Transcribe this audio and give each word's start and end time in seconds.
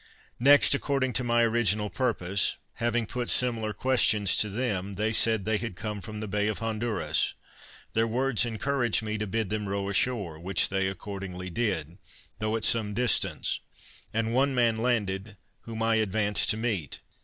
Next, 0.39 0.73
according 0.73 1.13
to 1.13 1.23
my 1.23 1.43
original 1.43 1.91
purpose, 1.91 2.55
having 2.77 3.05
put 3.05 3.29
similar 3.29 3.71
questions 3.71 4.35
to 4.37 4.49
them, 4.49 4.95
they 4.95 5.13
said 5.13 5.45
they 5.45 5.57
had 5.59 5.75
come 5.75 6.01
from 6.01 6.19
the 6.21 6.27
Bay 6.27 6.47
of 6.47 6.57
Honduras; 6.57 7.35
their 7.93 8.07
words 8.07 8.43
encouraged 8.43 9.03
me 9.03 9.19
to 9.19 9.27
bid 9.27 9.51
them 9.51 9.69
row 9.69 9.89
ashore, 9.89 10.39
which 10.39 10.69
they 10.69 10.87
accordingly 10.87 11.51
did, 11.51 11.99
though 12.39 12.55
at 12.55 12.65
some 12.65 12.95
distance, 12.95 13.59
and 14.11 14.33
one 14.33 14.55
man 14.55 14.79
landed, 14.79 15.37
whom 15.65 15.83
I 15.83 15.97
advanced 15.97 16.49
to 16.49 16.57
meet. 16.57 17.01